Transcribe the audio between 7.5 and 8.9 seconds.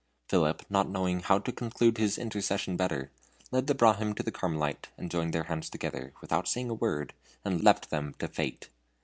left them to fate.